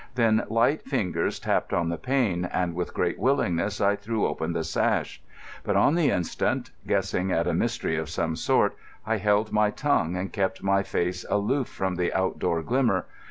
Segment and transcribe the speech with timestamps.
[0.15, 4.63] Then light fingers tapped on the pane, and with great willingness I threw open the
[4.63, 5.21] sash.
[5.63, 8.75] But on the instant, guessing at a mystery of some sort,
[9.05, 13.05] I held my tongue and kept my face aloof from the outdoor glimmer.